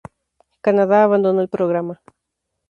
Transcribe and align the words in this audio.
Canadá 0.61 1.03
abandonó 1.03 1.41
el 1.43 1.47
programa. 1.47 2.01